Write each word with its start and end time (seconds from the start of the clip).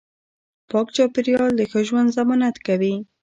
پاک 0.69 0.87
چاپیریال 0.95 1.51
د 1.55 1.61
ښه 1.71 1.79
ژوند 1.87 2.13
ضمانت 2.17 2.55
کوي 2.67 2.95